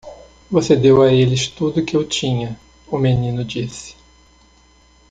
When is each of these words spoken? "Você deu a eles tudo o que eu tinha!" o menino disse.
"Você 0.49 0.75
deu 0.75 1.03
a 1.03 1.13
eles 1.13 1.47
tudo 1.47 1.79
o 1.81 1.85
que 1.85 1.95
eu 1.95 2.03
tinha!" 2.03 2.59
o 2.87 2.97
menino 2.97 3.45
disse. 3.45 3.95